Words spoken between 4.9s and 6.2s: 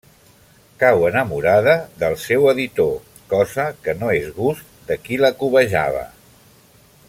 qui la cobejava.